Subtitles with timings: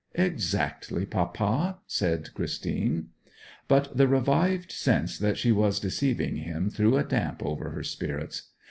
[0.15, 3.09] 'Exactly, papa,' said Christine.
[3.67, 8.49] But the revived sense that she was deceiving him threw a damp over her spirits.